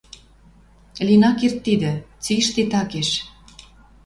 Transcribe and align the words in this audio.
Лин 1.07 1.23
ак 1.29 1.35
керд 1.39 1.57
тидӹ, 1.65 1.91
цишти 2.23 2.63
такеш. 2.71 3.09